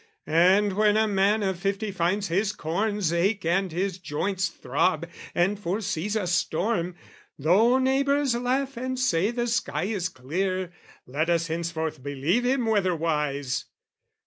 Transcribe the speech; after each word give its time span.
"And 0.25 0.73
when 0.77 0.97
a 0.97 1.07
man 1.07 1.43
of 1.43 1.59
fifty 1.59 1.91
finds 1.91 2.27
his 2.27 2.53
corns 2.53 3.13
"Ache 3.13 3.45
and 3.45 3.71
his 3.71 3.99
joints 3.99 4.47
throb, 4.47 5.07
and 5.35 5.59
foresees 5.59 6.15
a 6.15 6.25
storm, 6.25 6.95
"Though 7.37 7.77
neighbours 7.77 8.33
laugh 8.33 8.77
and 8.77 8.97
say 8.97 9.29
the 9.29 9.45
sky 9.45 9.83
is 9.83 10.09
clear, 10.09 10.71
"Let 11.05 11.29
us 11.29 11.49
henceforth 11.49 12.01
believe 12.01 12.45
him 12.45 12.65
weatherwise!" 12.65 13.65